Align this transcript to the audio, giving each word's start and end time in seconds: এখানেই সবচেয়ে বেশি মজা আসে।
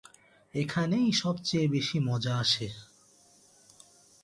এখানেই 0.53 1.09
সবচেয়ে 1.13 1.67
বেশি 1.67 1.97
মজা 1.99 2.33
আসে। 2.37 2.67